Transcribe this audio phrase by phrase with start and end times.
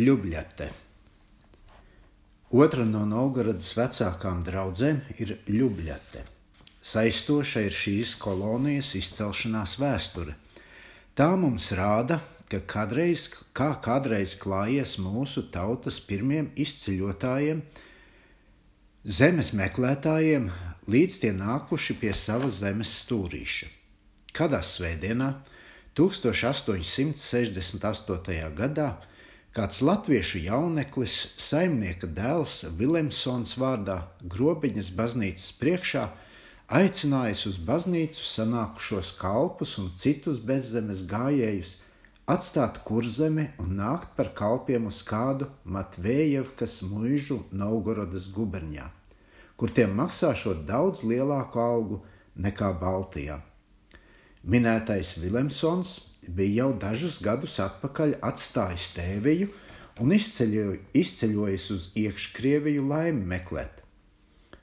[0.00, 0.70] Ljubļate.
[2.56, 6.22] Otra no Novgorodas vecākām draudzēm ir Ljubļate.
[6.80, 10.32] Saistoša ir šīs kolonijas izcelšanās vēsture.
[11.12, 12.16] Tā mums rāda,
[12.48, 17.60] ka kādreiz, kā kādreiz klājies mūsu tautas pirmiem izceļotājiem,
[19.04, 20.48] zemes meklētājiem,
[20.88, 23.68] līdz tie nākuši pie savas zemes stūrīša.
[24.32, 25.44] Kādā svētdienā,
[25.98, 28.54] 1868.
[28.56, 29.09] gadā,
[29.50, 36.04] Kāds latviešu jauneklis, saimnieka dēls Vilemsons vārdā, grobiņas baznīcas priekšā,
[36.70, 41.72] aicinājis uz baznīcu sanākušos kalpus un citus bezzemes gājējus
[42.30, 48.86] atstāt kurzemi un nākt par kalpiem uz kādu Matvējevkas mūžu Novgorodas guberņā,
[49.58, 51.98] kur tiem maksāšot daudz lielāku algu
[52.38, 53.40] nekā Baltijā.
[54.46, 55.96] Minētais Vilemsons
[56.28, 59.50] bija jau dažus gadus atpakaļ atstājis tēviju
[60.00, 63.80] un izceļojis uz iekškrieviju laimi meklēt.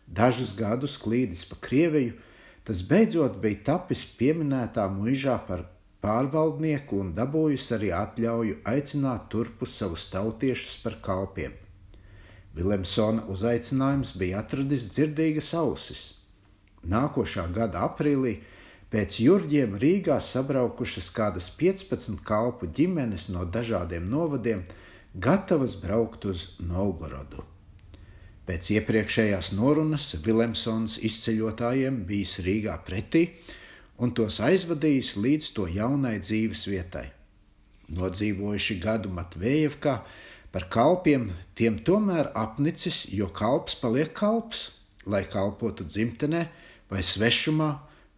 [0.08, 2.16] Dažus gadus klīdis pa Krieviju,
[2.64, 5.66] tas beidzot bija tapis pieminētā muižā par
[6.04, 11.56] pārvaldnieku un dabūjis arī atļauju aicināt turpus savus tautiešus par kalpiem.
[12.58, 16.04] Vilemsona uzaicinājums bija atradis dzirdīgas ausis.
[16.88, 18.38] Nākošā gada aprīlī
[18.88, 24.62] Pēc jūrģiem Rīgā sabraukušas kādas 15 kalpu ģimenes no dažādiem novadiem,
[25.12, 27.44] gatavas braukt uz Novgorodu.
[28.48, 33.26] Pēc iepriekšējās norunas Vilemsons izceļotājiem bijis Rīgā pretī
[34.00, 37.10] un tos aizvadījis līdz to jaunai dzīves vietai.
[37.92, 39.98] Nodzīvojuši gadu Matvējevkā
[40.56, 44.70] par kalpiem, tiem tomēr apnicis, jo kalps paliek kalps,
[45.04, 46.46] lai kalpotu dzimtenē
[46.88, 47.70] vai svešumā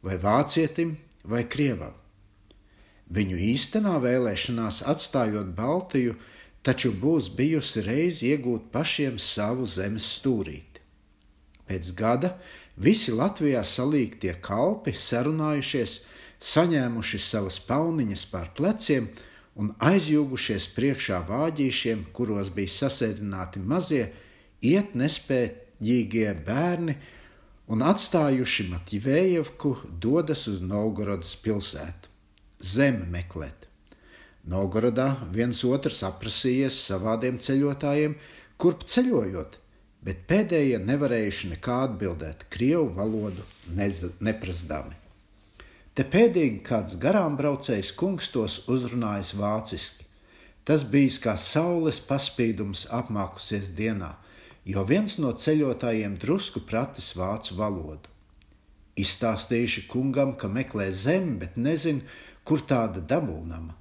[0.05, 1.95] vai vācietim, vai krievam.
[3.09, 6.15] Viņu īstenā vēlēšanās atstājot Baltiju,
[6.63, 10.83] taču būs bijusi reize iegūt pašiem savu zemes stūrīti.
[11.69, 12.35] Pēc gada
[12.77, 15.99] visi Latvijā salīgtie kalpi sarunājušies,
[16.39, 19.09] saņēmuši savas pauniņas pār pleciem
[19.59, 24.05] un aizjūgušies priekšā vāģīšiem, kuros bija sasēdināti mazie,
[24.61, 26.95] iet nespējīgie bērni,
[27.69, 32.09] un atstājuši Matvējevku, dodas uz Novgorodas pilsētu,
[32.65, 33.67] zemi meklēt.
[34.49, 38.15] Novgorodā viens otrs aprasījies savādiem ceļotājiem,
[38.57, 39.59] kurp ceļojot,
[40.01, 43.45] bet pēdējie nevarējuši nekā atbildēt krievu valodu
[43.77, 44.97] neprasdami.
[45.93, 50.07] Te pēdīgi kāds garām braucējs kungs tos uzrunājis vāciski.
[50.65, 54.15] Tas bijis kā saules paspīdums apmākusies dienā–
[54.65, 58.11] jo viens no ceļotājiem drusku pratis vācu valodu.
[58.99, 62.01] Izstāstījuši kungam, ka meklē zemi, bet nezin,
[62.43, 63.75] kur tāda dabūnama.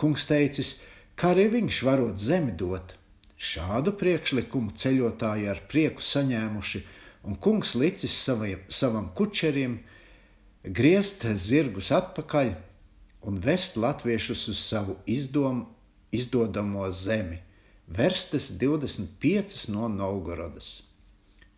[0.00, 0.76] Kungs teicis,
[1.18, 2.94] kā arī viņš varot zemi dot.
[3.38, 6.80] Šādu priekšlikumu ceļotāji ar prieku saņēmuši,
[7.28, 9.78] un kungs licis saviem, savam kučerim
[10.64, 12.54] griezt zirgus atpakaļ
[13.28, 15.66] un vest latviešus uz savu izdom,
[16.14, 17.42] izdodamo zemi
[17.88, 20.82] verstas 25 no Novgorodas.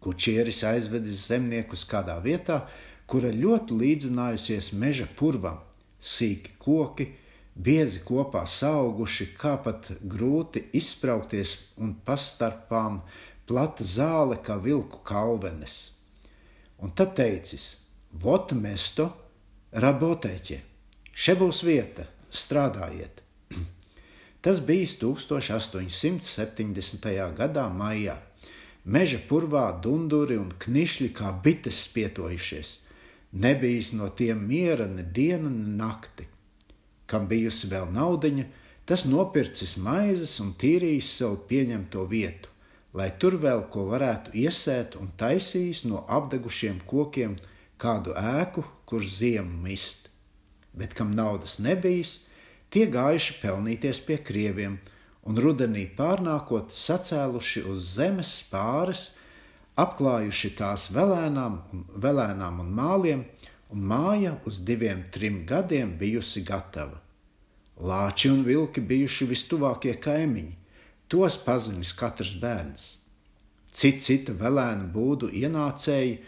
[0.01, 2.63] Kučieris aizvedis zemniekus kādā vietā,
[3.11, 5.59] kura ļoti līdzinājusies meža purvam,
[6.01, 7.11] sīki koki,
[7.55, 13.03] biezi kopā auguši, kā pat grūti izspraukties un pastarpām
[13.47, 15.91] plata zāle kā vilku kalvenes.
[16.79, 17.77] Un tad teicis:
[18.13, 19.11] Vot mesto,
[19.73, 20.61] rabotēķe,
[21.13, 23.21] še būs vieta, strādājiet!
[24.41, 27.37] Tas bija 1870.
[27.37, 28.17] gadā maijā.
[28.85, 32.79] Meža purvā dunduri un knišļi kā bites spietojušies.
[33.33, 36.27] Nebijis no tiem miera ne diena, ne nakti.
[37.07, 38.45] Kam bijusi vēl naudiņa,
[38.89, 42.49] tas nopircis maizes un tīrījis savu pieņemto vietu,
[42.97, 47.37] lai tur vēl ko varētu iesēt un taisījis no apdegušiem kokiem
[47.77, 50.09] kādu ēku, kur ziemu mist.
[50.73, 52.25] Bet kam naudas nebijis,
[52.71, 54.77] Tie gājuši pelnīties pie krieviem,
[55.27, 59.09] un rudenī pārnākot sacēluši uz zemes pāris,
[59.85, 63.25] apklājuši tās velēnām un, velēnām un māliem,
[63.75, 67.01] un māja uz diviem, trim gadiem bijusi gatava.
[67.91, 70.55] Lāči un vilki bijuši vistuvākie kaimiņi,
[71.11, 72.87] tos pazinis katrs bērns.
[73.75, 76.19] Cita cita velēna būdu ienācēji,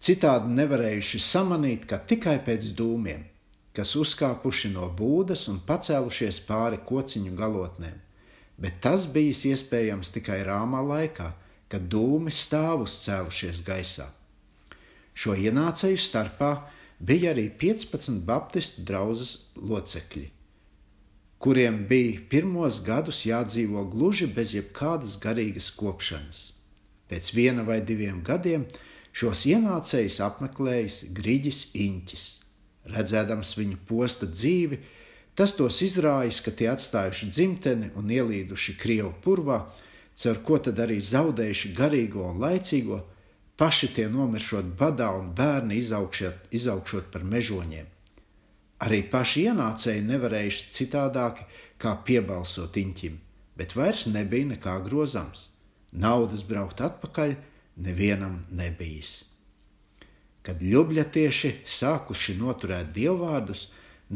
[0.00, 3.29] citādi nevarējuši samanīt, ka tikai pēc dūmiem
[3.76, 7.98] kas uzkāpuši no būdas un pacēlušies pāri kociņu galotnēm,
[8.58, 11.30] bet tas bijis iespējams tikai rāmā laikā,
[11.70, 14.10] kad dūmi stāvus cēlušies gaisā.
[15.14, 16.50] Šo ienācēju starpā
[17.00, 20.30] bija arī 15 baptistu draugas locekļi.
[21.40, 26.52] kuriem bija pirmos gadus jādzīvo gluži bez jebkādas garīgas kopšanas.
[27.08, 28.66] Pēc viena vai diviem gadiem
[29.12, 32.39] šos ienācējus apmeklējis Grīģis Inķis.
[32.94, 34.80] Redzēdams viņu posta dzīvi,
[35.38, 39.60] tas tos izrājis, ka tie atstājuši dzimteni un ielīduši Krievu purvā,
[40.20, 43.00] caur ko tad arī zaudējuši garīgo un laicīgo,
[43.60, 47.88] paši tie nomiršot badā un bērni izaugšot, izaugšot par mežoņiem.
[48.80, 51.44] Arī paši ienācēji nevarējuši citādāki
[51.80, 53.18] kā piebalsot inķim,
[53.56, 55.48] bet vairs nebija nekā grozams.
[55.92, 57.34] Naudas braukt atpakaļ
[57.76, 59.29] nevienam nebijis.
[60.46, 63.66] Kad ļubļatieši sākuši noturēt dievvvārdus,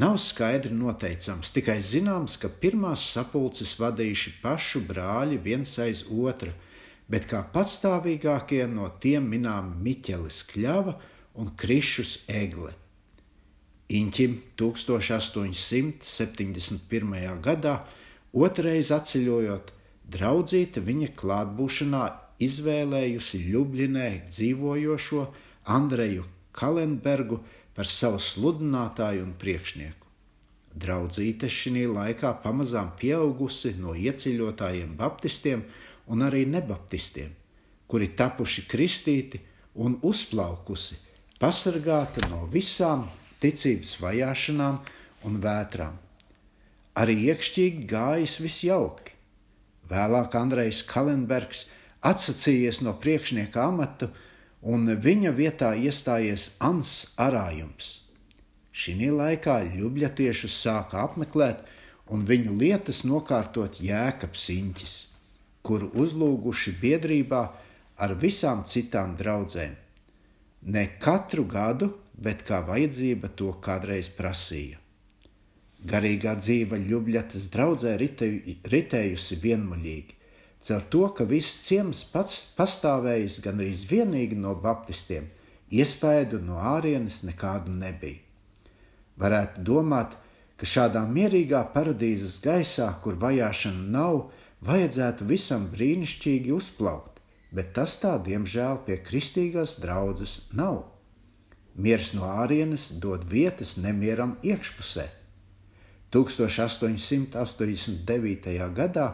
[0.00, 6.54] nav skaidri noteicams, tikai zināms, ka pirmās sapulces vadījuši pašu brāļi viens aiz otra–
[7.10, 10.94] bet kā patstāvīgākie no tiem minām Miķelis Kļava
[11.40, 12.72] un Krišus Egle.
[13.94, 17.40] Inķim 1871.
[17.44, 17.74] gadā
[18.32, 19.72] otrais atceļojot,
[20.14, 22.04] draudzīte viņa klātbūšanā
[22.44, 25.22] izvēlējusi Ljubļinē dzīvojošo
[25.64, 27.40] Andreju Kalenbergu
[27.74, 30.10] par savu sludinātāju un priekšnieku.
[30.74, 35.64] Draudzīte šī laikā pamazām pieaugusi no ieceļotājiem baptistiem
[36.10, 37.30] un arī nebaptistiem,
[37.86, 39.40] kuri tapuši kristīti
[39.74, 40.98] un uzplaukusi,
[41.40, 43.06] pasargāta no visām
[43.42, 44.80] ticības vajāšanām
[45.28, 45.96] un vētrām.
[46.94, 49.14] Arī iekšķīgi gājis visjauki.
[49.90, 51.64] Vēlāk Andrejs Kalenbergs
[52.06, 54.10] atsacījies no priekšnieka amata,
[54.64, 57.90] un viņa vietā iestājies Ans Arājums.
[58.74, 61.66] Šī laikā ļubļatiešus sāka apmeklēt
[62.10, 64.94] un viņu lietas nokārtot Jēkabs Inķis
[65.64, 67.42] kuru uzlūguši biedrībā
[68.04, 69.76] ar visām citām draudzēm.
[70.74, 71.90] Ne katru gadu,
[72.26, 74.80] bet kā vajadzība to kādreiz prasīja.
[75.84, 80.14] Garīgā dzīve Ljubļatas draudzē ritējusi vienmuļīgi,
[80.64, 85.24] caur to, ka viss ciems pats pastāvējis gan arī vienīgi no baptistiem,
[85.70, 88.20] iespēju no ārienes nekādu nebija.
[89.20, 90.10] Varētu domāt,
[90.58, 94.14] ka šādā mierīgā paradīzes gaisā, kur vajāšana nav,
[94.64, 97.14] vajadzētu visam brīnišķīgi uzplaukt,
[97.54, 100.76] bet tas tā, diemžēl, pie kristīgās draudzes nav.
[101.74, 105.06] Miers no ārienes dod vietas nemieram iekšpusē.
[106.14, 108.70] 1889.
[108.78, 109.08] gadā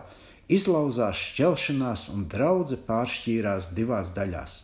[0.57, 4.57] izlauzās šķelšanās un draudzene pāršķīrās divās daļās.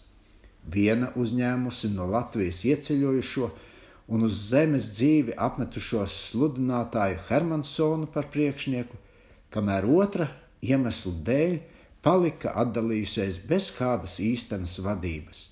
[0.75, 3.50] Viena uzņēmusi no Latvijas ieceļojušo
[4.15, 8.99] un uz zemes dzīvi apmetušos sludinātāju Hermansonu par priekšnieku,
[9.55, 10.29] kamēr otra
[10.62, 11.56] iemeslu dēļ
[12.06, 15.47] palika atdalījusies bez kādas īstenas vadības,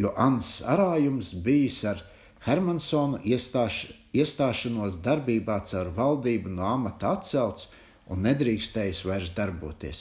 [0.00, 2.02] jo Ans Arājums bijis ar
[2.46, 3.80] Hermansona iestāš,
[4.14, 7.66] iestāšanos darbībā caur valdību no amata atcelts
[8.10, 10.00] un nedrīkstējis vairs darboties.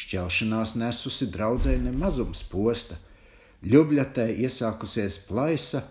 [0.00, 2.96] Šķelšanās nesusi draudzēji nemazums posta,
[3.60, 5.84] Ljubļatē iesākusies plaisa,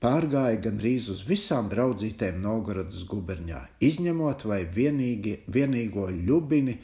[0.00, 6.74] pārgāja gandrīz uz visām draudzītēm Novgorodas guberņā, izņemot vai vienīgi, vienīgo Ļubini,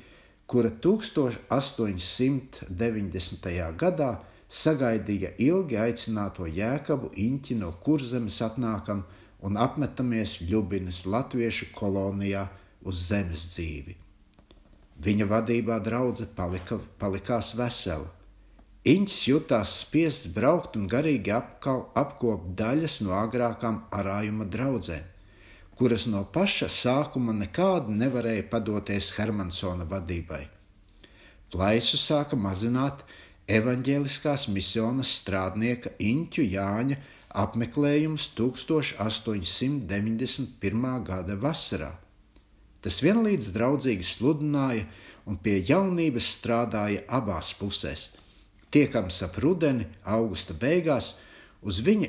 [0.52, 3.48] kura 1890.
[3.84, 4.10] gadā
[4.48, 9.00] sagaidīja ilgi aicināto jēkabu Inķi no kurzemes atnākam
[9.44, 12.44] un apmetamies Ljubinas latviešu kolonijā
[12.90, 13.94] uz zemes dzīvi.
[15.04, 18.08] Viņa vadībā draudzene palika, palikās vesela.
[18.88, 25.06] Inķis jutās spiests braukt un garīgi apkopt daļas no agrākām arājuma draudzēm
[25.78, 30.50] kuras no paša sākuma nekādi nevarēja padoties Hermansona vadībai.
[31.54, 33.04] Plaisu sāka mazināt
[33.58, 36.96] evaņģēliskās misijas strādnieka Inķu Jāņa
[37.44, 40.98] apmeklējums 1891.
[41.06, 41.92] gada vasarā.
[42.84, 44.84] Tas vienlīdz draudzīgi sludināja
[45.28, 48.10] un pie jaunības strādāja abās pusēs.
[48.70, 51.14] Tiekams ap rudeni, augusta beigās,
[51.58, 52.06] Uz viņa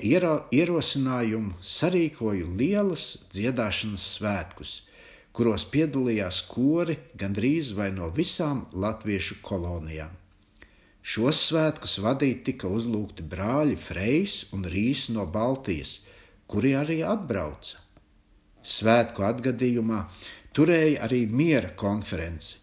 [0.54, 4.74] ierosinājumu sarīkoju lielus dziedāšanas svētkus,
[5.34, 10.14] kuros piedalījās kori gandrīz vai no visām latviešu kolonijām.
[11.02, 15.98] Šos svētkus vadīt tika uzlūgti brāļi Frejs un Rīs no Baltijas,
[16.46, 17.82] kuri arī atbrauca.
[18.62, 20.04] Svētku atgadījumā
[20.58, 22.58] turēja arī miera konferenci,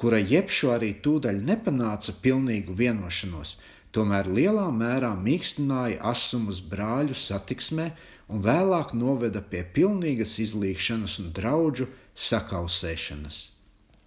[0.00, 3.56] kura jebšu arī tūdaļ nepanāca pilnīgu vienošanos,
[3.92, 7.90] tomēr lielā mērā mīkstināja asumus brāļu satiksmē
[8.30, 11.88] un vēlāk noveda pie pilnīgas izlīkšanas un draugu
[12.28, 13.40] sakausēšanas.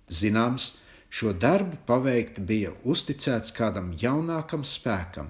[0.10, 0.72] Zināms,
[1.14, 5.30] šo darbu paveikt bija uzticēts kādam jaunākam spēkam.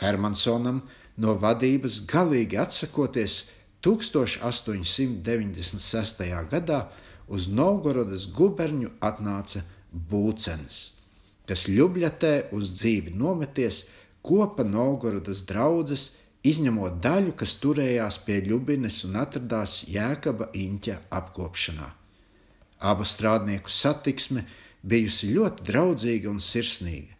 [0.00, 0.82] Hermansonam
[1.20, 3.40] no vadības galīgi atsakoties
[3.86, 6.24] 1896.
[6.52, 6.80] gadā
[7.28, 10.92] uz Novgorodas guberņu atnāca Būcens,
[11.48, 13.84] kas Ljubļatē uz dzīvi nometies,
[14.22, 16.10] kopa Novgorodas draudzes,
[16.46, 21.88] izņemot daļu, kas turējās pie Ljubines un atradās Jēkaba Inķa apkopšanā.
[22.90, 24.46] Abu strādnieku satiksme
[24.82, 27.16] bijusi ļoti draudzīga un sirsnīga.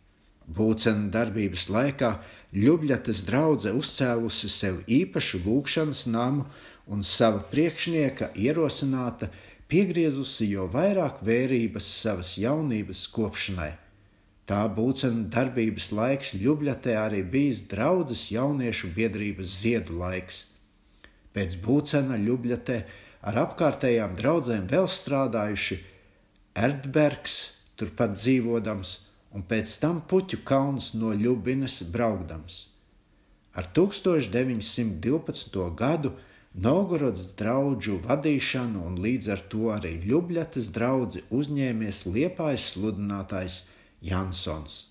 [0.51, 2.15] Būcena darbības laikā
[2.51, 6.49] Ljubļatas draudzene uzcēlusi sev īpašu lūgšanas namu
[6.91, 9.29] un sava priekšnieka ierosināta
[9.71, 13.71] piegriezusi jau vairāk vērības savas jaunības kopšanai.
[14.51, 20.43] Tā būcena darbības laiks Ljubļatē arī bijis draudzes jauniešu biedrības ziedu laiks.
[21.31, 22.81] Pēc būcena Ljubļatē
[23.31, 25.79] ar apkārtējām draudzēm vēl strādājuši
[26.59, 27.37] Erdbergs,
[27.79, 28.97] turpat dzīvodams,
[29.35, 32.67] un pēc tam puķu kalns no Ljubinas braukdams.
[33.55, 35.75] Ar 1912.
[35.77, 36.11] gadu
[36.67, 43.61] Novgorodas draugu vadīšanu un līdz ar to arī Ljubļatas draugu uzņēmies liepais sludinātājs
[44.03, 44.87] Jansons.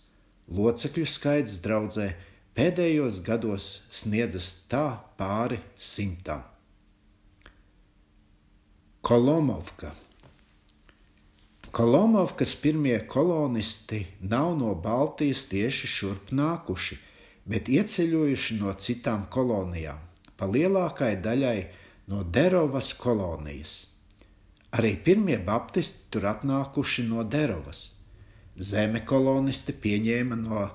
[0.48, 2.14] Locekļu skaits draudzē
[2.56, 4.86] pēdējos gados sniedzas tā
[5.20, 6.48] pāri simtam.
[9.02, 9.94] Kolomovka.
[11.72, 16.96] Kolomovkas pirmie kolonisti nav no Baltijas tieši šurp nākuši,
[17.46, 20.00] bet ieceļojuši no citām kolonijām,
[20.38, 21.60] pa lielākai daļai
[22.10, 23.76] no Derovas kolonijas.
[24.74, 27.84] Arī pirmie baptisti tur atnākuši no Derovas.
[28.58, 30.66] Zeme kolonisti pieņēma no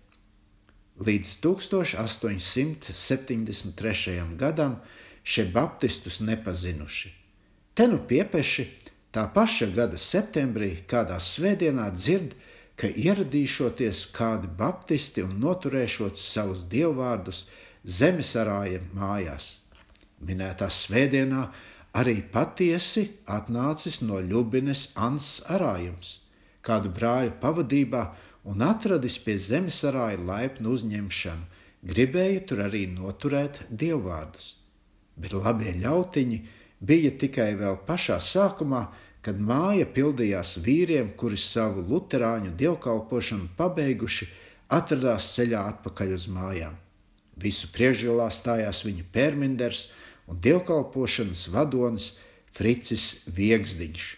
[1.01, 4.37] Līdz 1873.
[4.37, 4.75] gadam
[5.25, 7.09] šie baptistus nepazinuši.
[7.73, 12.37] Te nu piepeši tā paša gada septembrī, kādā svētdienā dzird,
[12.77, 17.49] ka ieradīšoties kādi baptisti un noturēšot savus dievvvārdus
[17.85, 19.57] zemesarāja mājās.
[20.21, 21.51] Minētā svētdienā
[21.97, 26.21] arī patiesi atnācis no Ljubines Ans Arājums,
[26.61, 31.45] kādu brāļu pavadībā un atradis pie zemesarāja laipnu uzņemšanu,
[31.91, 34.53] gribēja tur arī noturēt dievvvārdus.
[35.15, 36.39] Bet labie ļautiņi
[36.83, 38.85] bija tikai vēl pašā sākumā,
[39.23, 44.27] kad māja pildījās vīriem, kuri savu luterāņu dievkalpošanu pabeiguši,
[44.73, 46.75] atradās ceļā atpakaļ uz mājām.
[47.39, 49.87] Visu priekšgalā stājās viņa pērminders,
[50.27, 52.11] un dievkalpošanas vadonis
[52.53, 54.09] Fricis Viegsdiņš,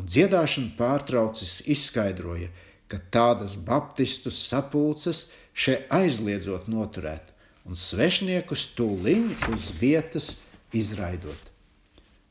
[0.00, 2.48] un dziedāšanu pārtraucis izskaidroja,
[2.90, 5.26] ka tādas baptistu sapulces
[5.56, 7.32] šeit aizliedzot noturēt
[7.66, 10.30] un svešniekus tūliņ uz vietas
[10.76, 11.50] izraidot.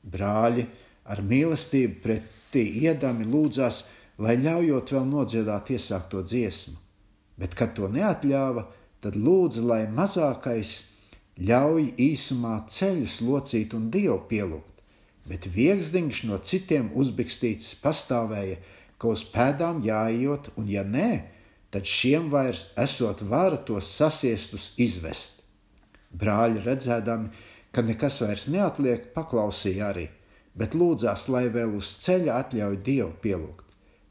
[0.05, 0.65] Brāļi
[1.11, 3.83] ar mīlestību pretī iedami lūdzās,
[4.21, 6.77] lai ļaujot vēl nodziedāt iesākto dziesmu,
[7.35, 8.63] bet, kad to neatļāva,
[9.03, 10.77] tad lūdza, lai mazākais
[11.35, 14.71] ļauj īsumā ceļus locīt un dievu pielūgt,
[15.27, 18.61] bet viegsdiņš no citiem uzbikstīts pastāvēja,
[18.97, 21.09] ka uz pēdām jāiet, un ja nē,
[21.71, 25.41] tad šiem vairs esot vara tos sasiestus izvest.
[26.15, 27.31] Brāļi redzēdami,
[27.75, 30.05] ka nekas vairs neatliek, paklausīja arī,
[30.55, 33.65] bet lūdzās, lai vēl uz ceļa atļauj dievu pielūgt.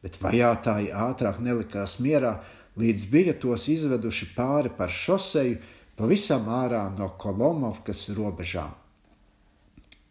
[0.04, 2.34] Bet vajātāji ātrāk nelikās mierā,
[2.76, 5.62] līdz bija tos izveduši pāri par šoseju,
[5.96, 8.74] pavisam ārā no Kolomovkas robežām.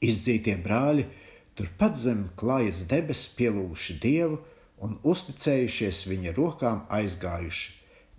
[0.03, 1.05] Izdzītie brāļi
[1.53, 4.41] turpat zem klājas debesis pielūguši dievu
[4.85, 7.73] un uzticējušies viņa rokām aizgājuši,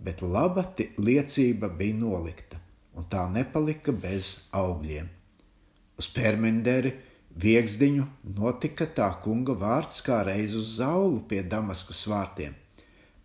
[0.05, 0.65] bet laba
[0.97, 2.59] liecība bija nolikta,
[2.97, 5.09] un tā nepalika bez augļiem.
[5.99, 6.95] Uz pērmenderi
[7.35, 8.05] Viegsdiņu
[8.37, 12.53] notika tā kunga vārds kā reiz uz zaulu pie Damaskas vārtiem.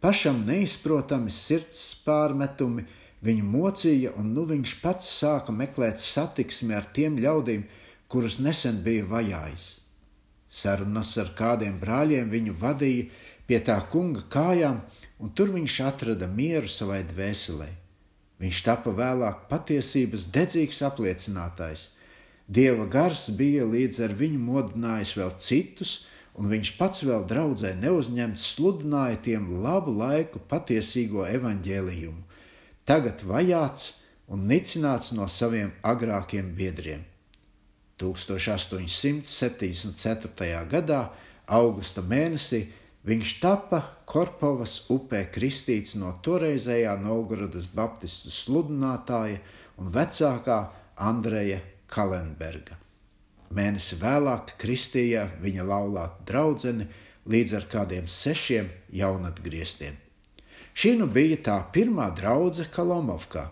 [0.02, 2.86] Pašam neizprotami sirds pārmetumi
[3.26, 7.66] Viņu mocīja, un nu viņš pats sāka meklēt satiksmi ar tiem ļaudīm,
[8.08, 9.66] kurus nesen bija vajājis.
[10.60, 13.10] Sarunas ar kādiem brāļiem viņu vadīja
[13.50, 14.78] pie tā kunga kājām,
[15.20, 17.68] un tur viņš atrada mieru savai dvēselē.
[18.40, 21.88] Viņš tapa vēlāk patiesības dedzīgs apliecinātājs.
[22.48, 25.92] Dieva gars bija līdz ar viņu modinājis vēl citus,
[26.38, 32.30] un viņš pats vēl draudzē neuzņemts sludināja tiem labu laiku patiesīgo evaņģēlījumu
[32.90, 33.92] tagad vajāts
[34.34, 37.06] un nicināts no saviem agrākiem biedriem.
[38.02, 40.50] 1874.
[40.72, 41.00] gadā,
[41.58, 42.60] augusta mēnesī,
[43.06, 43.80] viņš tapa
[44.10, 49.40] Korpovas upē kristīts no toreizējā Novgorodas baptistu sludinātāja
[49.80, 50.60] un vecākā
[51.00, 52.76] Andreja Kalenberga.
[53.50, 56.86] Mēnesi vēlāk kristīja viņa laulāta draudzene
[57.30, 59.96] līdz ar kādiem sešiem jaunatgrieztiem.
[60.74, 63.48] Šī nu bija tā pirmā draudzene Kalomovkā,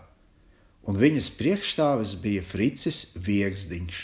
[0.87, 3.99] un viņas priekšstāvis bija Fricis Viegsdiņš.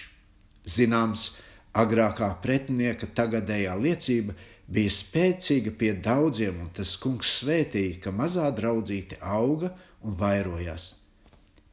[0.75, 1.29] Zināms,
[1.75, 4.35] agrākā pretinieka tagadējā liecība
[4.67, 9.71] bija spēcīga pie daudziem, un tas kungs svētīja, ka mazā draudzīte auga
[10.03, 10.93] un vairojās.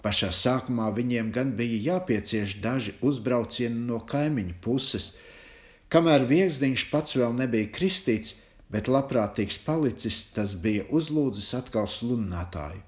[0.03, 5.13] Pašā sākumā viņiem gan bija jāpiecieš daži uzbraucieni no kaimiņu puses.
[5.93, 8.35] Kamēr Viegsdiņš pats vēl nebija kristīts,
[8.73, 12.83] bet labprātīgs palicis, tas bija uzlūdzis atkal sludinātāju.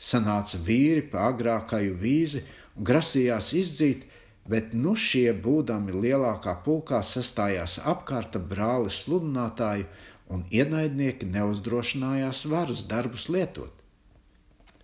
[0.00, 2.44] Sanāca vīri pa agrākaju vīzi
[2.76, 4.06] un grasījās izdzīt,
[4.48, 9.86] bet nu šie būdami lielākā pulkā sastājās apkārta brāli sludinātāju,
[10.30, 13.72] un ienaidnieki neuzdrošinājās varas darbus lietot.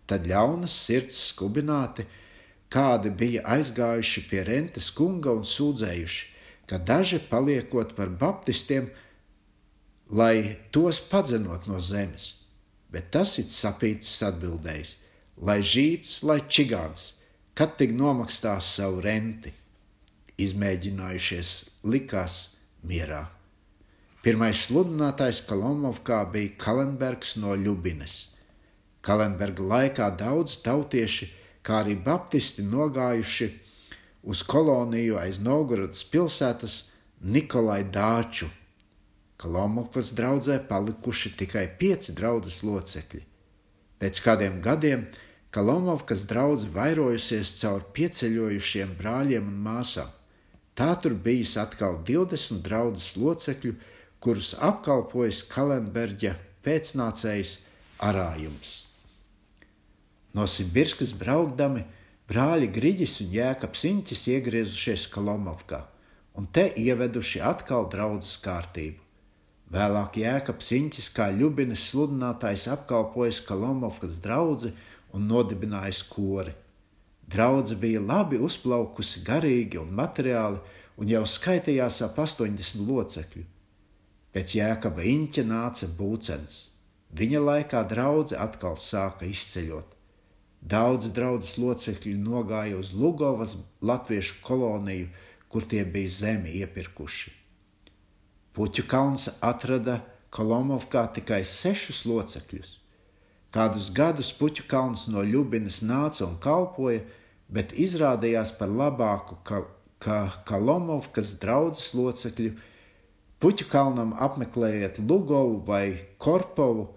[0.07, 2.07] Tad ļaunas sirds skubināti,
[2.71, 6.27] kādi bija aizgājuši pie rentes kunga un sūdzējuši,
[6.67, 8.91] ka daži paliekot par baptistiem,
[10.11, 12.35] lai tos padzenot no zemes.
[12.91, 14.97] Bet tas ir sapītis atbildējis,
[15.43, 17.13] lai žīts, lai čigāns,
[17.57, 19.53] kad tik nomaksās savu renti.
[20.37, 21.53] Izmēģinājušies
[21.89, 22.35] likās
[22.85, 23.23] mierā.
[24.21, 28.19] Pirmais sludinātājs Kolomovkā bija Kalenbergs no Ļubinas.
[29.07, 31.31] Kalenberga laikā daudz tautieši,
[31.65, 33.49] kā arī baptisti nogājuši
[34.29, 36.79] uz koloniju aiz Novgorodas pilsētas
[37.23, 38.51] Nikolai Dāču
[39.37, 43.23] ka Lomovas draudzē palikuši tikai pieci draudzes locekļi.
[44.01, 45.07] Pēc kādiem gadiem
[45.57, 50.11] Kalomovkas draudze vairojusies caur pieceļojušiem brāļiem un māsām.
[50.77, 53.73] Tā tur bijis atkal 20 draudzes locekļu,
[54.21, 56.35] kurus apkalpojas Kalenberģa
[56.67, 57.55] pēcnācējs
[58.05, 58.75] Arājums.
[60.37, 61.87] No Simbirskas braukdami
[62.29, 65.79] brāļi Griģis un Jēkabs Inķis iegriezušies Kalomovkā
[66.37, 69.01] un te ieveduši atkal draudzes kārtību.
[69.73, 74.75] Vēlāk Jēkabs Inķis kā Ļubinas sludinātājs apkalpojis Kolomovkas draugu
[75.17, 76.55] un nodibinājis kori.
[77.27, 80.61] Draudze bija labi uzplaukusi garīgi un materiāli
[81.01, 83.45] un jau skaitījās ap 80 locekļu.
[84.37, 86.57] Pēc Jēkaba Inķa nāca būcens.
[87.17, 89.95] Viņa laikā draudzene atkal sāka izceļot.
[90.73, 95.09] Daudzi draudzes locekļi nogāja uz Lugovas latviešu koloniju,
[95.49, 97.33] kur tie bija zemi iepirkuši.
[98.57, 100.01] Puķu kalns atrada
[100.37, 102.73] Kolomovkā tikai sešus locekļus.
[103.57, 107.01] Kādus gadus Puķu kalns no Ljubinas nāca un kalpoja,
[107.49, 109.63] bet izrādījās par labāku, ka,
[110.05, 112.51] ka Kolomovkas draudzes locekļu
[113.41, 115.87] Puķu kalnam apmeklējiet Lugovu vai
[116.21, 116.91] Korpovu,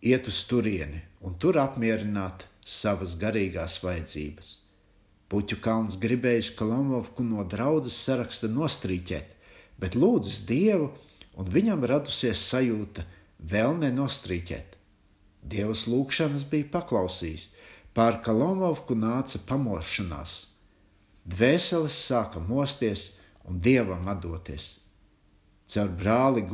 [0.00, 4.54] iet uz turieni un tur apmierināt savas garīgās vajadzības.
[5.28, 9.36] Puķu kalns gribējis Kolomovku no draudzes saraksta nostrīķēt,
[9.84, 10.88] bet lūdzas Dievu,
[11.36, 13.04] un viņam radusies sajūta
[13.52, 14.75] vēl nenostrīķēt.
[15.46, 17.48] Dievs lūgšanas bija paklausījis,
[17.94, 20.46] pār Kalomovku nāca pamošanās.
[21.26, 23.08] Dvēseles sāka mosties
[23.46, 24.76] un dievam atdoties.
[25.70, 26.44] Caur brāli,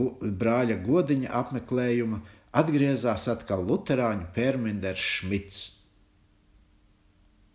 [0.41, 2.23] brāļa godiņa apmeklējuma
[2.57, 5.61] atgriezās atkal Lutāņu Pērmenders Šmits.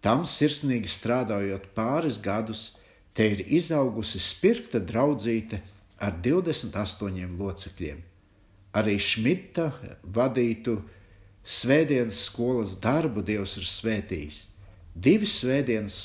[0.01, 2.75] Tam sirsnīgi strādājot pāris gadus,
[3.17, 5.61] te ir izaugusi spirta draudzīte
[5.97, 8.03] ar 28 locekļiem.
[8.77, 9.71] Arī Šmita
[10.03, 10.77] vadītu
[11.47, 14.41] svētdienas skolas darbu Dievs ir svētījis.
[14.93, 15.97] Divas svētdienas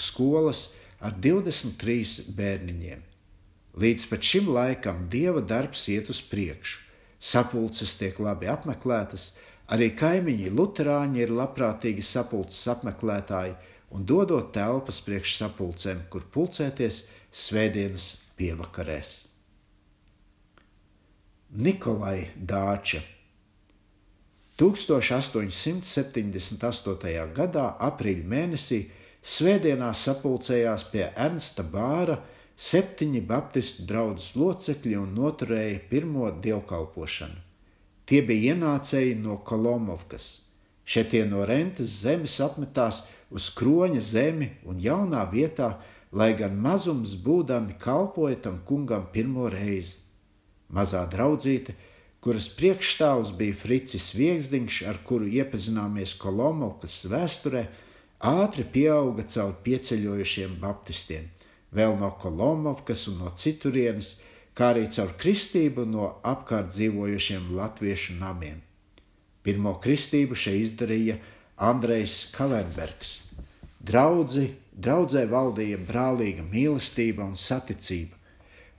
[0.00, 0.68] skolas
[1.04, 3.02] ar 23 bērniņiem.
[3.80, 6.80] Līdz pat šim laikam Dieva darbs iet uz priekšu,
[7.20, 9.30] sapulces tiek labi apmeklētas,
[9.68, 13.54] arī kaimiņi Lutāņi ir labprātīgi sapulces apmeklētāji
[13.94, 17.04] un dodot telpas priekš sapulcēm, kur pulcēties
[17.44, 19.14] svētdienas pievakarēs.
[21.50, 23.02] Nikolai Dāča
[24.60, 27.32] 1878.
[27.36, 28.80] gadā, aprīļa mēnesī,
[29.24, 32.16] svētdienā sapulcējās pie Ernsta Bāra
[32.60, 37.40] septiņi Baptistu draugas locekļi un noturēja pirmo dievkalpošanu.
[38.04, 40.44] Tie bija ienācēji no Kolomovkas.
[40.84, 45.78] Šie no rentes zemes apmetās uz kroņa zemi un jaunā vietā,
[46.12, 49.96] lai gan mazums būdami kalpoja tam kungam pirmo reizi.
[50.68, 51.74] Mazā draudzīte,
[52.24, 57.64] kuras priekšstāvs bija Fricis Viegsdiņš, ar kuru iepazināmies Kolomovkas vēsturē,
[58.20, 61.30] ātri pieauga caur pieceļojušiem baptistiem,
[61.72, 64.14] vēl no Kolomovkas un no citurienes,
[64.52, 68.60] kā arī caur kristību no apkārt dzīvojušiem latviešu namiem.
[69.40, 71.16] Pirmo kristību šeit izdarīja
[71.56, 73.14] Andrejs Kalenbergs.
[73.80, 78.19] Draudzi, draudzē valdīja brālīga mīlestība un saticība.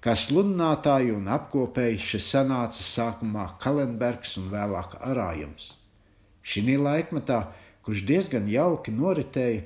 [0.01, 5.77] Kā sludinātāji un apkopēji šeit sanāca sākumā Kalenbergs un vēlāk Arājums.
[6.41, 7.53] Šī laikmetā,
[7.85, 9.61] kurš diezgan jauki noritēja,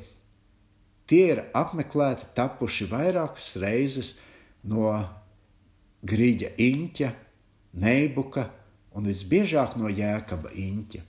[1.07, 4.19] tie ir apmeklēti tapuši vairākas reizes
[4.67, 4.91] no
[6.03, 7.15] Grīģa Inķa,
[7.79, 8.51] Neibuka
[8.95, 10.99] un visbiežāk no Jēkaba Inķa.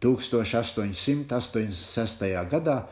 [0.00, 2.24] 1886.
[2.50, 2.88] gadā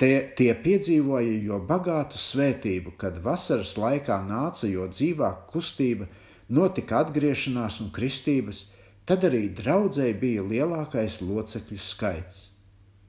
[0.00, 6.08] tie, tie piedzīvoja jo bagātu svētību, kad vasaras laikā nāca jo dzīvāka kustība,
[6.52, 8.66] notika atgriešanās un kristības,
[9.08, 12.48] tad arī draudzēji bija lielākais locekļu skaits.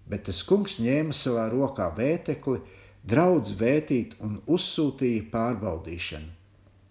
[0.09, 2.59] Bet tas kungs ņēma savā rokā vētekli,
[3.07, 6.31] draudz vētīt un uzsūtīja pārbaudīšanu.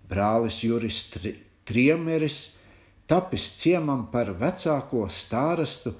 [0.09, 1.07] Brālis Juris
[1.64, 2.38] Triemeris
[3.09, 5.94] tapis ciemam par vecāko stārastu,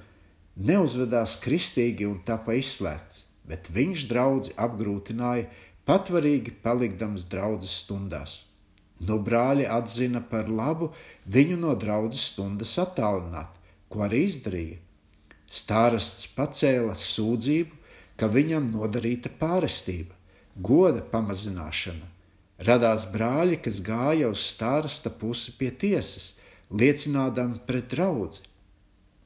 [0.57, 5.51] neuzvedās kristīgi un tapa izslēgts, bet viņš draudzi apgrūtināja,
[5.85, 8.39] patvarīgi palikdams draudzes stundās.
[9.03, 10.93] Nu brāļi atzina par labu
[11.37, 13.51] viņu no draudzes stundas attālināt,
[13.93, 14.79] ko arī izdarīja.
[15.53, 17.77] Stārasts pacēla sūdzību,
[18.17, 20.15] ka viņam nodarīta pārestība,
[20.57, 22.09] goda pamazināšana.
[22.63, 26.31] Radās brāļi, kas gāja uz stārasta pusi pie tiesas,
[26.71, 28.39] liecinādami pret draugu.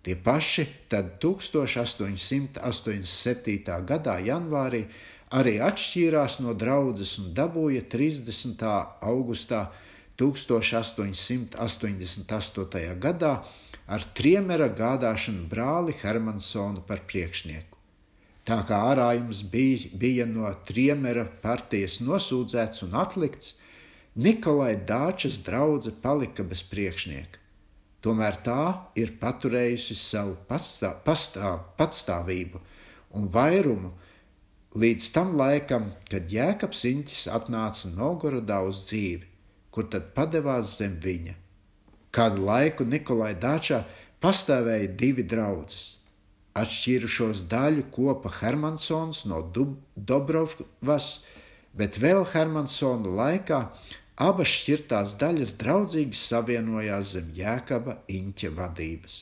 [0.06, 2.62] Tie paši tad 1887.
[3.90, 4.86] gadā janvārī
[5.34, 8.62] arī atšķīrās no draudzes un dabūja 30.
[9.12, 9.60] augustā
[10.22, 11.58] 1888.
[13.06, 13.32] gadā
[13.96, 17.74] ar triemera gādāšanu brāli Hermansonu par priekšnieku.
[18.46, 23.46] Tā kā ārājums bija, bija no triemera partijas nosūdzēts un atlikts,
[24.14, 27.45] Nikolai Dāčas draudzene palika bez priekšnieka.
[28.06, 28.62] Tomēr tā
[28.94, 32.60] ir paturējusi savu pastā, pastā, patstāvību
[33.18, 33.90] un vairumu
[34.78, 39.26] līdz tam laikam, kad Jēkabs Inķis atnāca Novgorodā uz dzīvi,
[39.74, 41.34] kur tad padevās zem viņa.
[42.14, 43.82] Kādu laiku Nikolai Dāčā
[44.22, 45.82] pastāvēja divi draugi.
[46.62, 51.10] Atšķīrušos daļu kopa Hermansons no Dub Dobrovas,
[51.74, 53.60] bet vēl Hermansona laikā
[54.16, 59.16] Abas šķirtās daļas draudzīgi savienojās zem jēkaba Inķa vadības.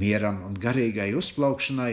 [0.00, 1.90] Mieram un garīgai uzplaukšanai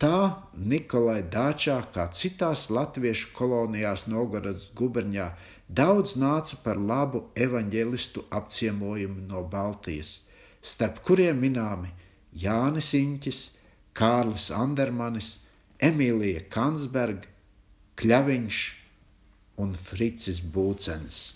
[0.00, 5.28] tā Nikolai Dāčā, kā citās latviešu kolonijās Novgorodas guberņā,
[5.68, 10.22] daudz nāca par labu evaņģēlistu apciemojumu no Baltijas,
[10.64, 11.92] starp kuriem minami
[12.32, 13.50] Jānis Inķis,
[13.92, 15.34] Kārlis Andermanis,
[15.76, 17.28] Emīlija Kansberga,
[18.00, 18.66] Kļaviņš
[19.60, 21.35] un Fricis Būcens.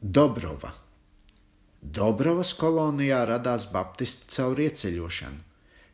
[0.00, 0.74] Dobrova.
[1.80, 5.38] Dobrovas kolonijā radās baptisti caur ieceļošanu.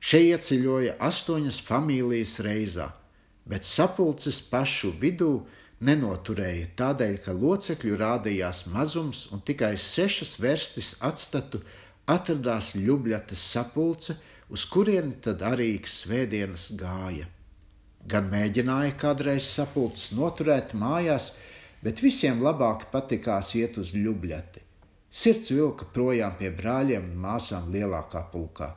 [0.02, 2.88] Šeit ieceļoja astoņas familijas reizā,
[3.46, 5.46] bet sapulces pašu vidū
[5.78, 11.62] nenoturēja tādēļ, ka locekļu rādījās mazums un tikai sešas verstis atstatu
[12.10, 14.18] atradās Ljubļatas sapulce,
[14.50, 17.30] uz kurieni tad arī svētdienas gāja.
[18.02, 21.30] Gan mēģināja kādreiz sapulces noturēt mājās,
[21.82, 24.60] bet visiem labāk patikās iet uz ļubļati.
[25.12, 28.70] Sirds vilka projām pie brāļiem un māsām lielākā pulkā.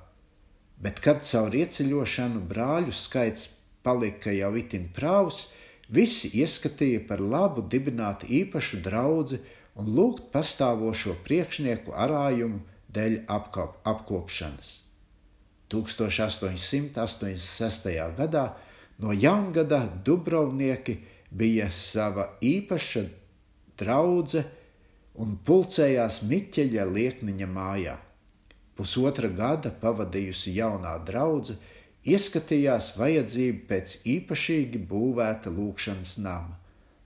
[0.83, 3.47] Bet, kad caur ieceļošanu brāļu skaits
[3.85, 5.45] palika jau itin prāvs,
[5.87, 9.37] visi ieskatīja par labu dibināt īpašu draugu
[9.79, 12.59] un lūgt pastāvošo priekšnieku arājumu
[12.95, 14.69] dēļ apkop, apkopšanas.
[15.71, 17.89] 1886.
[18.17, 18.45] gadā
[19.01, 20.95] no jaungada Dubrovnieki
[21.31, 23.05] bija sava īpaša
[23.79, 24.51] draudzene
[25.21, 27.95] un pulcējās Miķeļa liekniņa mājā.
[28.75, 31.61] Pusotra gada pavadījusi jaunā draudzene,
[32.05, 36.59] ieskatījās vajadzību pēc īpašīgi būvēta lūkšanas nama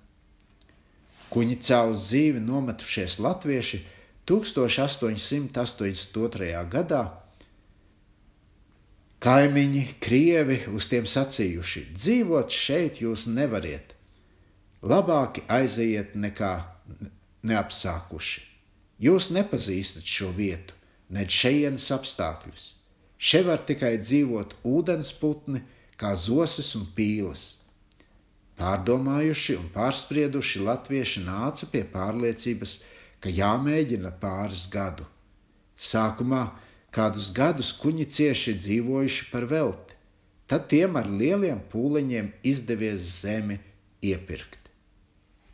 [1.32, 3.84] Kuņicā uz dzīvi nometušies latvieši
[4.26, 6.70] 1882.
[6.70, 7.10] gadā.
[9.26, 13.94] Kaimiņi, krievi uz tiem sacījuši: dzīvot šeit jūs nevariet.
[14.86, 16.64] Labāki aiziet nekā
[17.42, 18.40] neapsākuši.
[19.02, 20.74] Jūs nepazīstat šo vietu,
[21.10, 22.74] ne šejienes apstākļus.
[23.18, 25.60] Šeit var tikai dzīvot ūdensputni,
[25.96, 27.55] kā zosis un pīles.
[28.56, 32.72] Pārdomājuši un pārsprieduši, latvieši nāca pie pārliecības,
[33.20, 35.04] ka jāmēģina pāris gadu.
[35.76, 36.44] Sākumā
[36.96, 39.92] kādus gadus kuņi cieši dzīvojuši par velti,
[40.48, 43.56] tad tiem ar lieliem pūliņiem izdevies zemi
[44.00, 44.62] iepirkt.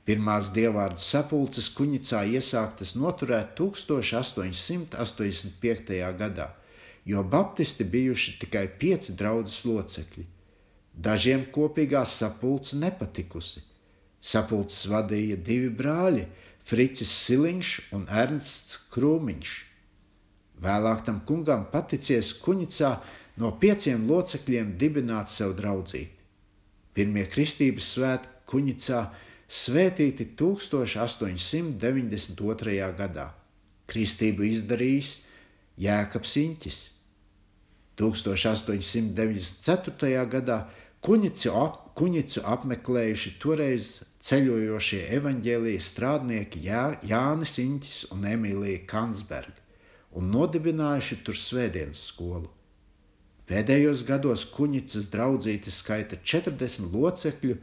[0.07, 6.17] Pirmās dievvvārdu sapulces kuņicā iesāktas noturēt 1885.
[6.19, 6.49] gadā
[7.05, 10.25] jo baptisti bijuši tikai pieci draudzes locekļi.
[10.93, 13.63] Dažiem kopīgā sapulce nepatikusi.
[14.23, 16.27] Sapulces vadīja divi brāļi-
[16.69, 19.65] Fricis Siliņš un Ernsts Krūmiņš.
[20.63, 23.01] Vēlāk tam kungam paticies Kuņicā
[23.37, 26.11] no pieciem locekļiem dibināt sev draudzīti.
[26.95, 29.11] Pirmie kristības svētki Kuņicā
[29.49, 32.95] svētīti 1892.
[32.99, 33.33] gadā.
[33.89, 35.17] Kristību izdarījis
[35.81, 36.91] Jēkabs Inķis.
[37.97, 40.27] 1894.
[40.33, 40.69] gadā
[41.03, 43.89] Kuņicu, ap, Kuņicu apmeklējuši toreiz
[44.23, 49.59] ceļojošie evaņģēlīja strādnieki Jā, Jānis Inķis un Emīlija Kansberga
[50.19, 52.51] un nodibinājuši tur svētdienas skolu.
[53.49, 57.57] Pēdējos gados Kuņicas draudzīte skaita 40 locekļu,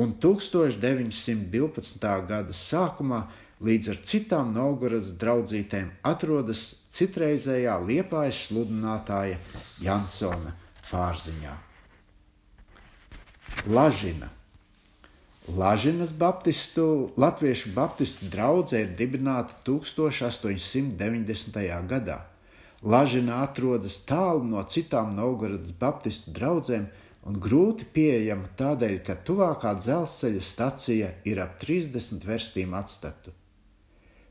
[0.00, 2.12] un 1912.
[2.30, 3.24] gada sākumā
[3.66, 6.62] līdz ar citām Novgorodas draudzītēm atrodas
[6.94, 9.40] citreizējā liepājas sludinātāja
[9.82, 10.54] Jansona
[10.86, 11.69] pārziņā.
[13.66, 14.28] Lažina.
[15.56, 21.86] Lažinas baptistu, Latviešu baptistu draudzē ir dibināta 1890.
[21.88, 22.20] gadā.
[22.82, 26.86] Lažina atrodas tālu no citām Novgorodas baptistu draugiem
[27.26, 33.30] un grūti pieejama tādēļ, ka tuvākā dzelzceļa stacija ir ap 30 verstīm atstatu.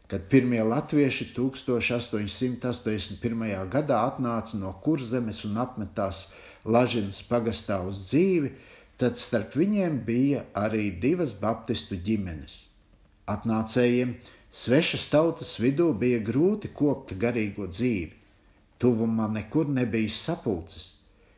[0.10, 3.70] Kad pirmie latvieši 1881.
[3.70, 6.28] gadā atnāca no kurzemes un apmetās
[6.66, 8.50] Lažinas pagastā uz dzīvi,
[9.00, 12.66] tad starp viņiem bija arī divas baptistu ģimenes.
[13.32, 14.18] Atnācējiem
[14.52, 18.16] svešas tautas vidū bija grūti kopt garīgo dzīvi.
[18.80, 20.94] Tuvumā nekur nebija sapulces.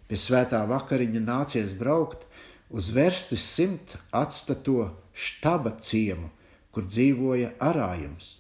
[0.08, 2.26] Pie svētā vakariņa nācies braukt
[2.70, 6.30] uz verstis simt atstato štaba ciemu,
[6.72, 8.38] kur dzīvoja arājums.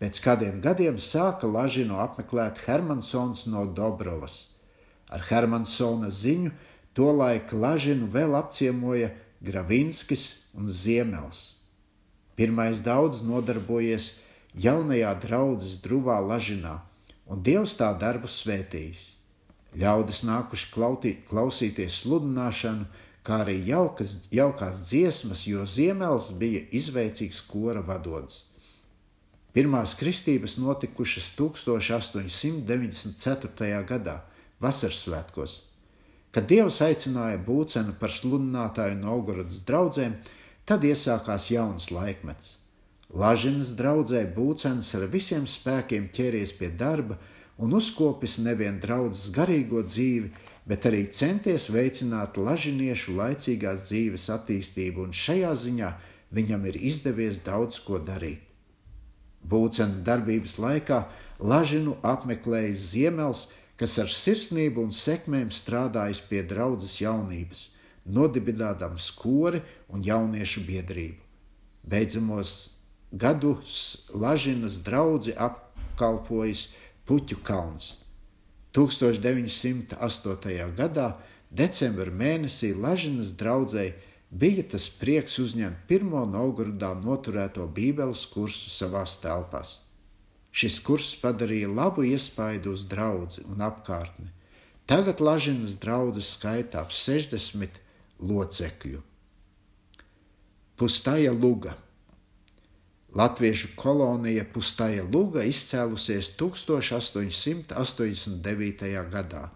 [0.00, 4.46] Pēc kādiem gadiem sāka Lažinu apmeklēt Hermansons no Dobrovas.
[5.12, 6.54] Ar Hermansona ziņu
[6.98, 11.54] tolaik Lažinu vēl apciemoja Gravinskis un Ziemels.
[12.36, 14.12] Pirmais daudz nodarbojies
[14.64, 16.80] jaunajā draudzes druvā Lažinā,
[17.30, 19.02] un Dievs tā darbu svētījis.
[19.78, 22.84] Ļaudis nākuši klautīt, klausīties sludināšanu,
[23.22, 28.44] kā arī jaukas, jaukās dziesmas, jo Ziemels bija izveicīgs kora vadonis.
[29.54, 33.84] Pirmās kristības notikušas 1894.
[33.86, 34.16] gadā,
[34.62, 35.69] vasaras svētkos.
[36.30, 40.14] Kad Dievs aicināja būcenu par sludinātāju Novgorodas draugiem,
[40.64, 42.56] tad iesākās jauns laikmets.
[43.10, 47.16] Lažinas draudzē būcenis ar visiem spēkiem ķēries pie darba
[47.58, 50.30] un uzkopis nevien draudzes garīgo dzīvi,
[50.70, 55.90] bet arī centies veicināt lažiniešu laicīgās dzīves attīstību, un šajā ziņā
[56.38, 58.46] viņam ir izdevies daudz ko darīt.
[59.50, 61.00] Būcena darbības laikā
[61.40, 63.46] Lažinu apmeklējis Ziemels,
[63.80, 67.62] kas ar sirsnību un sekmēm strādājis pie draudzes jaunības,
[68.04, 71.22] nodibinādams skori un jauniešu biedrību.
[71.88, 72.52] Beidzamos
[73.24, 73.78] gadus
[74.12, 76.68] Lažinas draugi apkalpojis
[77.08, 77.96] Puķu kalns.
[78.76, 80.68] 1908.
[80.78, 81.08] gadā,
[81.50, 83.96] decembra mēnesī Lažinas draudzēji
[84.30, 89.80] bija tas prieks uzņemt pirmo Novgorodā noturēto Bībeles kursu savās telpās.
[90.52, 94.30] Šis kurs padarīja labu iespaidu uz draugu un apkārtni.
[94.90, 97.78] Tagad Lažinas draudzes skaita ap 60
[98.32, 99.04] locekļu.
[100.80, 101.76] Pustaja Luga
[103.14, 108.84] Latviešu kolonija Pustaja Luga izcēlusies 1889.
[109.14, 109.50] gadā.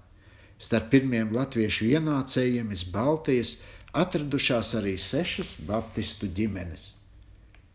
[0.59, 3.55] Starp pirmiem latviešu ienācējiem iz Baltijas
[4.03, 6.83] atradušās arī sešas baptistu ģimenes.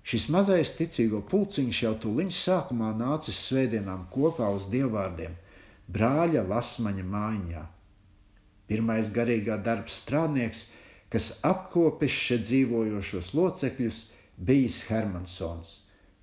[0.10, 5.36] Šis mazais ticīgo pulciņš jau tūliņš sākumā nācis svētdienām kopā uz dievvvārdiem
[5.94, 7.62] brāļa Lasmaņa mājiņā.
[8.70, 10.64] Pirmais garīgā darba strādnieks,
[11.14, 14.00] kas apkopis šeit dzīvojošos locekļus,
[14.50, 15.76] bijis Hermansons,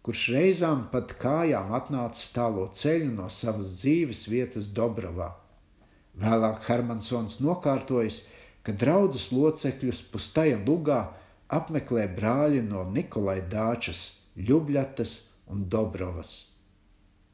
[0.06, 5.32] kurš reizām pat kājām atnācis tālo ceļu no savas dzīves vietas Dobravā.
[6.22, 8.22] Vēlāk Hermansons nokārtojas,
[8.66, 11.00] ka draudzes locekļus pustaja lugā
[11.48, 15.20] apmeklē brāļi no Nikolai Dāčas, Ljubļatas
[15.52, 16.46] un Dobrovas.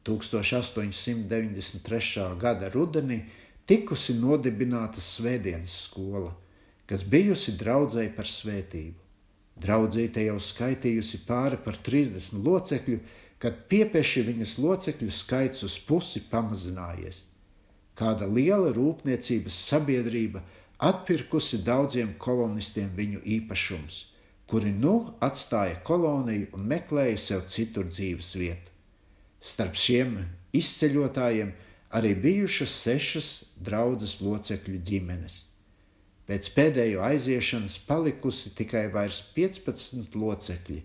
[0.05, 2.39] 1893.
[2.39, 3.23] gada rudenī
[3.67, 6.33] tikusi nodibināta Svētdienas skola,
[6.87, 8.99] kas bijusi draudzēji par svētību.
[9.63, 12.99] Draudzīte jau skaitījusi pāri par 30 locekļu,
[13.43, 17.23] kad piepieši viņas locekļu skaits uz pusi pamazinājies.
[17.99, 20.41] Kāda liela rūpniecības sabiedrība
[20.83, 23.99] atpirkusi daudziem kolonistiem viņu īpašums,
[24.51, 28.73] kuri nu atstāja koloniju un meklēja sev citur dzīves vietu.
[29.43, 30.17] Starp šiem
[30.59, 31.53] izceļotājiem
[31.99, 33.31] arī bijušas sešas
[33.63, 35.39] draudzes locekļu ģimenes.
[36.27, 40.81] Pēc pēdējo aiziešanas palikusi tikai vairs 15 locekļi,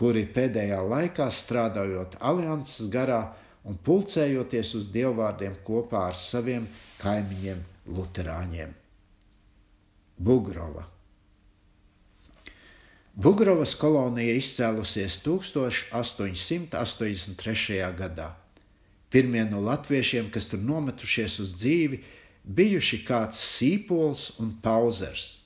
[0.00, 3.22] kuri pēdējā laikā strādājot alianses garā
[3.68, 6.68] un pulcējoties uz dievvvārdiem kopā ar saviem
[7.02, 7.64] kaimiņiem
[7.96, 8.79] Luterāņiem.
[10.20, 10.82] Bugrova.
[13.16, 15.96] Bugrovas kolonija izcēlusies 1883.
[17.96, 18.36] gadā.
[19.08, 22.04] Pirmie no latviešiem, kas tur nometušies uz dzīvi,
[22.44, 25.40] bijuši kāds sīpols un pauzers.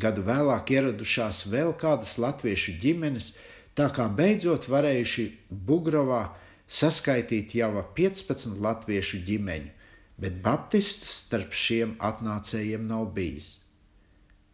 [0.00, 3.36] Gadu vēlāk ieradušās vēl kādas latviešu ģimenes,
[3.76, 5.28] tā kā beidzot varējuši
[5.68, 6.32] Bugrovā
[6.80, 9.70] saskaitīt jau 15 latviešu ģimeņu,
[10.24, 13.60] bet baptistu starp šiem atnācējiem nav bijis.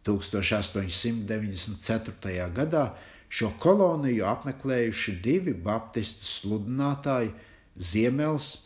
[0.07, 2.47] 1894.
[2.55, 2.85] gadā
[3.33, 7.31] šo koloniju apmeklējuši divi baptistu sludinātāji
[7.79, 8.57] Ziemels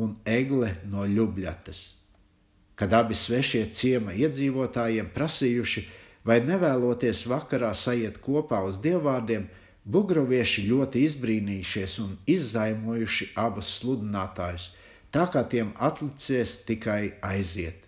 [0.00, 1.92] un Egle no Ljubļatas.
[2.74, 5.84] Kad abi svešie ciema iedzīvotājiem prasījuši,
[6.24, 9.46] vai nevēloties vakarā sajiet kopā uz dievvvārdiem,
[9.84, 14.70] Bugrovieši ļoti izbrīnījušies un izzaimojuši abus sludinātājus,
[15.12, 17.84] tā kā tiem atlicies tikai aiziet.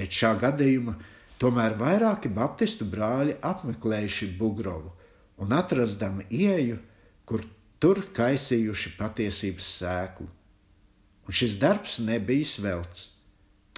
[0.00, 0.96] Pēc šā gadījuma
[1.38, 4.90] Tomēr vairāki baptistu brāļi apmeklējuši Bugrovu
[5.38, 6.78] un atrastami ieju,
[7.28, 7.44] kur
[7.78, 10.26] tur kaisījuši patiesības sēklu.
[11.28, 13.00] Un šis darbs nebija svelts.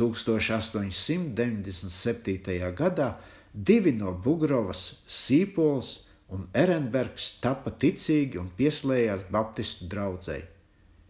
[0.00, 2.72] 1897.
[2.78, 3.08] gadā
[3.52, 5.98] divi no Bugrovas, Sīpols
[6.32, 10.42] un Erenbergs, tapa ticīgi un pieslējās Baptistu draugai.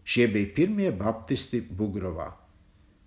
[0.03, 2.40] Šie bija pirmie baptisti Bugrovā.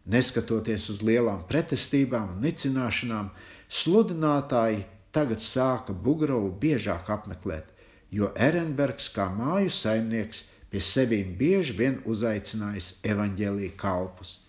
[0.04, 3.30] Neskatoties uz lielām pretestībām un nicināšanām,
[3.72, 4.82] sludinātāji
[5.16, 7.70] tagad sāka Bugrovu biežāk apmeklēt,
[8.12, 14.40] jo Ehrenbergs kā māju saimnieks pie sevīm bieži vien uzaicinājis evaņģēlīju kalpus.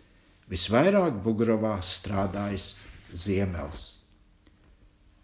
[0.51, 2.73] Visvairāk Bugrovā strādājis
[3.15, 3.85] Ziemels.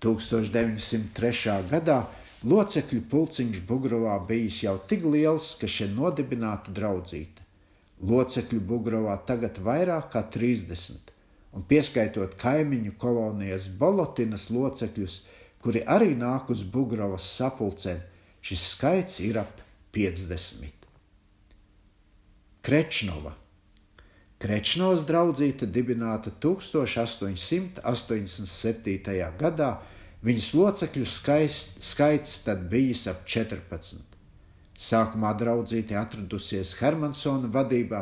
[0.02, 1.58] 1903.
[1.70, 2.00] gadā
[2.42, 7.41] locekļu pulciņš Bugrovā bijis jau tik liels, ka šeit nodibināta draudzīta.
[8.02, 11.12] Locekļu Bugrovā tagad vairāk kā 30,
[11.54, 15.20] un pieskaitot kaimiņu kolonijas Bolotinas locekļus,
[15.62, 18.02] kuri arī nāk uz Bugrovas sapulcēm,
[18.42, 19.62] šis skaits ir ap
[19.94, 20.90] 50.
[22.66, 23.36] Krečnova
[24.42, 27.78] Krečnovas draudzīte dibināta 1887.
[29.38, 29.78] gadā,
[30.26, 34.11] viņas locekļu skaist, skaits tad bijis ap 14.
[34.82, 38.00] Sākumā draudzīte atradusies Hermansona vadībā.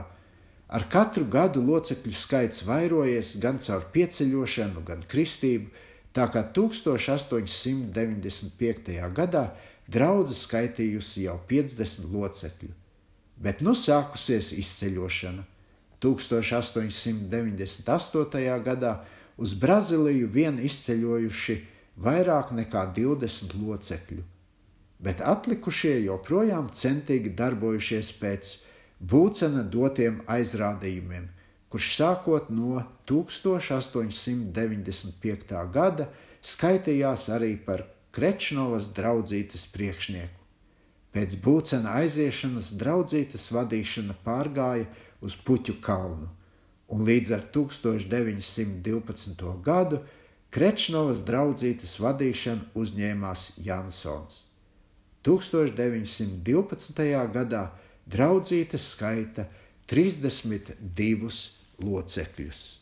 [0.78, 5.68] Ar katru gadu locekļu skaits vairojies gan caur pieceļošanu, gan kristību,
[6.16, 9.12] tā kā 1895.
[9.20, 9.44] gadā
[9.96, 12.72] draudzene skaitījusi jau 50 locekļu.
[13.44, 15.44] Bet nu sākusies izceļošana.
[16.00, 18.64] 1898.
[18.72, 18.94] gadā
[19.36, 21.56] uz Brazīliju vien izceļojuši
[22.08, 24.24] vairāk nekā 20 locekļu
[25.00, 28.58] bet atlikušie joprojām centīgi darbojušies pēc
[29.00, 31.32] Būcena dotiem aizrādījumiem,
[31.72, 35.72] kurš sākot no 1895.
[35.72, 40.40] gada skaitījās arī par Krečnovas draudzītes priekšnieku.
[41.16, 44.86] Pēc Būcena aiziešanas draudzītes vadīšana pārgāja
[45.24, 46.28] uz Puķu kalnu,
[46.92, 49.64] un līdz ar 1912.
[49.64, 49.98] gadu
[50.52, 54.49] Krečnovas draudzītes vadīšanu uzņēmās Jansons.
[55.28, 57.28] 1912.
[57.34, 57.64] gadā
[58.10, 59.46] draudzītes skaita
[59.90, 61.52] 32
[61.84, 62.79] locekļus.